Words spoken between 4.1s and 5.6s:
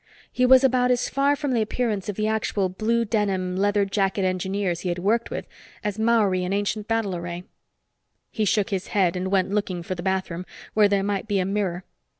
engineers he had worked with